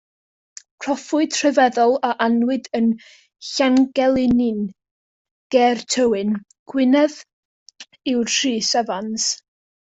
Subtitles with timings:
[0.83, 2.87] Proffwyd rhyfeddol a anwyd yn
[3.49, 4.63] Llangelynnin
[5.57, 6.33] ger Tywyn,
[6.75, 7.19] Gwynedd
[8.15, 9.29] yw Rhys Evans.